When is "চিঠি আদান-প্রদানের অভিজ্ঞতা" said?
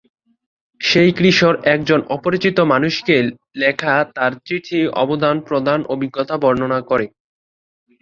4.45-6.35